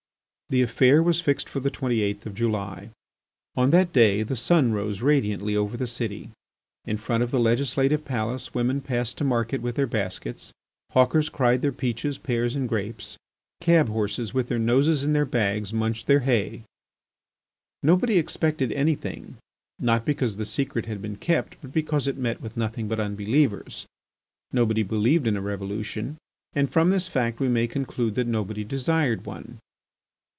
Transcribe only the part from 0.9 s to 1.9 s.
was fixed for the